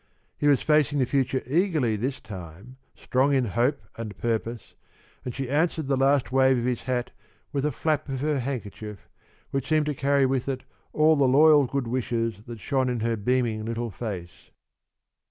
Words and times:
He 0.35 0.47
was 0.47 0.63
facing 0.63 0.97
the 0.97 1.05
future 1.05 1.43
eagerly 1.45 1.95
this 1.95 2.19
time, 2.19 2.77
strong 2.95 3.35
in 3.35 3.45
hope 3.45 3.79
and 3.97 4.17
purpose, 4.17 4.73
and 5.23 5.31
she 5.35 5.47
answered 5.47 5.85
the 5.85 5.95
last 5.95 6.31
wave 6.31 6.57
of 6.57 6.65
his 6.65 6.81
hat 6.85 7.11
with 7.53 7.65
a 7.65 7.71
flap 7.71 8.09
of 8.09 8.21
her 8.21 8.39
handkerchief, 8.39 9.07
which 9.51 9.67
seemed 9.67 9.85
to 9.85 9.93
carry 9.93 10.25
with 10.25 10.49
it 10.49 10.63
all 10.91 11.15
the 11.15 11.25
loyal 11.27 11.67
good 11.67 11.85
wishes 11.87 12.37
that 12.47 12.59
shone 12.59 12.89
in 12.89 13.01
her 13.01 13.15
beaming 13.15 13.63
little 13.63 13.91
face. 13.91 14.49